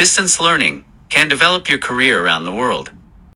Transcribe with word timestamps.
Distance 0.00 0.40
learning 0.40 0.86
can 1.10 1.28
develop 1.28 1.68
your 1.68 1.78
career 1.78 2.24
around 2.24 2.46
the 2.46 2.54
world. 2.54 2.90